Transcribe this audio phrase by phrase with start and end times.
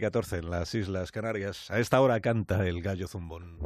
[0.00, 1.70] 14 en las Islas Canarias.
[1.70, 3.56] A esta hora canta el gallo zumbón.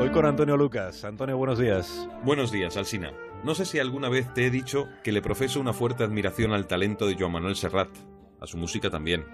[0.00, 1.04] Hoy con Antonio Lucas.
[1.04, 2.08] Antonio, buenos días.
[2.24, 3.12] Buenos días, Alsina.
[3.44, 6.66] No sé si alguna vez te he dicho que le profeso una fuerte admiración al
[6.66, 7.90] talento de Joan Manuel Serrat,
[8.40, 9.24] a su música también.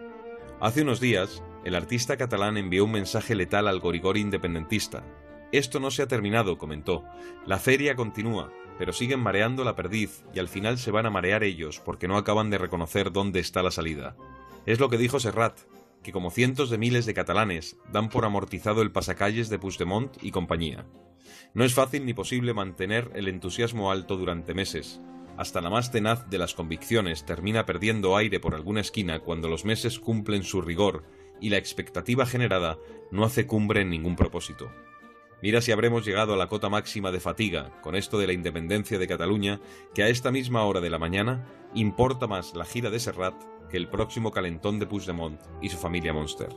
[0.61, 5.05] Hace unos días, el artista catalán envió un mensaje letal al gorigori independentista.
[5.53, 7.05] Esto no se ha terminado, comentó.
[7.47, 11.43] La feria continúa pero siguen mareando la perdiz y al final se van a marear
[11.43, 14.17] ellos porque no acaban de reconocer dónde está la salida.
[14.67, 15.59] Es lo que dijo Serrat,
[16.03, 20.31] que como cientos de miles de catalanes dan por amortizado el pasacalles de Puigdemont y
[20.31, 20.87] compañía.
[21.55, 25.01] No es fácil ni posible mantener el entusiasmo alto durante meses.
[25.37, 29.65] Hasta la más tenaz de las convicciones termina perdiendo aire por alguna esquina cuando los
[29.65, 31.05] meses cumplen su rigor
[31.41, 32.79] y la expectativa generada
[33.11, 34.71] no hace cumbre en ningún propósito.
[35.41, 38.99] Mira si habremos llegado a la cota máxima de fatiga con esto de la independencia
[38.99, 39.61] de Cataluña,
[39.95, 43.35] que a esta misma hora de la mañana importa más la gira de Serrat
[43.71, 46.49] que el próximo calentón de Puigdemont y su familia Monster.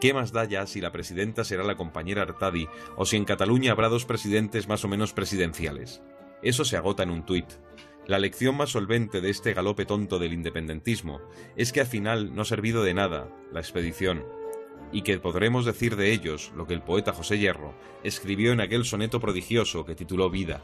[0.00, 2.66] ¿Qué más da ya si la presidenta será la compañera Artadi
[2.96, 6.02] o si en Cataluña habrá dos presidentes más o menos presidenciales?
[6.42, 7.46] Eso se agota en un tuit.
[8.06, 11.20] La lección más solvente de este galope tonto del independentismo
[11.56, 14.24] es que al final no ha servido de nada la expedición
[14.92, 18.84] y que podremos decir de ellos lo que el poeta José Hierro escribió en aquel
[18.84, 20.62] soneto prodigioso que tituló Vida.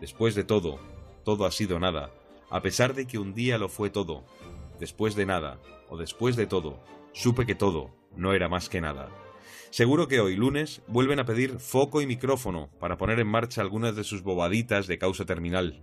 [0.00, 0.78] Después de todo,
[1.24, 2.10] todo ha sido nada,
[2.50, 4.24] a pesar de que un día lo fue todo.
[4.78, 6.80] Después de nada, o después de todo,
[7.12, 9.08] supe que todo no era más que nada.
[9.70, 13.96] Seguro que hoy lunes vuelven a pedir foco y micrófono para poner en marcha algunas
[13.96, 15.82] de sus bobaditas de causa terminal.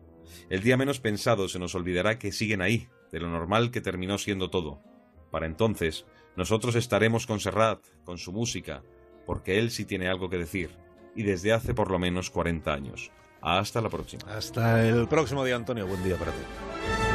[0.49, 4.17] El día menos pensado se nos olvidará que siguen ahí, de lo normal que terminó
[4.17, 4.81] siendo todo.
[5.29, 8.83] Para entonces, nosotros estaremos con Serrat, con su música,
[9.25, 10.71] porque él sí tiene algo que decir,
[11.15, 13.11] y desde hace por lo menos 40 años.
[13.41, 14.23] Hasta la próxima.
[14.27, 15.87] Hasta el próximo día, Antonio.
[15.87, 17.10] Buen día para ti.